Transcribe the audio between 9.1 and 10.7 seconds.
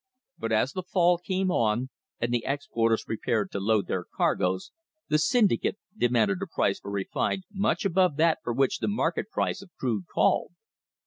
price of crude called.